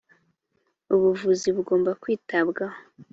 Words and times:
ubuvuzi 0.95 1.47
bugomba 1.55 1.91
kwitabwaho. 2.01 2.77